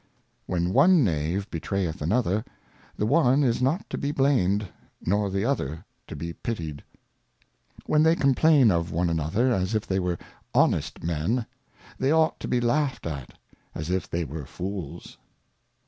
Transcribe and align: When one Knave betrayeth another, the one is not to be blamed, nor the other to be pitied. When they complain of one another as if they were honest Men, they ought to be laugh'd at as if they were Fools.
When 0.47 0.73
one 0.73 1.03
Knave 1.03 1.47
betrayeth 1.51 2.01
another, 2.01 2.43
the 2.97 3.05
one 3.05 3.43
is 3.43 3.61
not 3.61 3.87
to 3.91 3.99
be 3.99 4.11
blamed, 4.11 4.65
nor 5.05 5.29
the 5.29 5.45
other 5.45 5.85
to 6.07 6.15
be 6.15 6.33
pitied. 6.33 6.83
When 7.85 8.01
they 8.01 8.15
complain 8.15 8.71
of 8.71 8.89
one 8.91 9.11
another 9.11 9.51
as 9.53 9.75
if 9.75 9.85
they 9.85 9.99
were 9.99 10.17
honest 10.55 11.03
Men, 11.03 11.45
they 11.99 12.11
ought 12.11 12.39
to 12.39 12.47
be 12.47 12.59
laugh'd 12.59 13.05
at 13.05 13.37
as 13.75 13.91
if 13.91 14.09
they 14.09 14.25
were 14.25 14.47
Fools. 14.47 15.19